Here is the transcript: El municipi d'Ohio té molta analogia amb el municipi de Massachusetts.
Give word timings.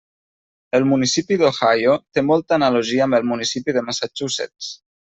El 0.77 0.87
municipi 0.91 1.37
d'Ohio 1.41 1.95
té 2.19 2.25
molta 2.31 2.59
analogia 2.59 3.07
amb 3.09 3.21
el 3.21 3.31
municipi 3.35 3.77
de 3.81 3.89
Massachusetts. 3.93 4.77